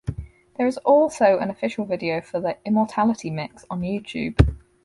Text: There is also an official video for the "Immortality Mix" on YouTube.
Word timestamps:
There 0.57 0.65
is 0.65 0.79
also 0.79 1.37
an 1.37 1.51
official 1.51 1.85
video 1.85 2.21
for 2.21 2.39
the 2.39 2.57
"Immortality 2.65 3.29
Mix" 3.29 3.65
on 3.69 3.81
YouTube. 3.81 4.35